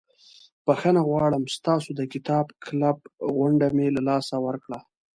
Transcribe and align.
بخښنه 0.65 1.01
غواړم 1.09 1.43
ستاسو 1.55 1.89
د 1.99 2.01
کتاب 2.13 2.45
کلب 2.65 2.97
غونډه 3.35 3.67
مې 3.75 3.87
له 3.95 4.01
لاسه 4.09 4.35
ورکړه. 4.45 4.79